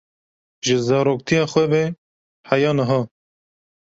[0.65, 1.83] Ji zaroktiya xwe ve
[2.49, 2.99] heya niha.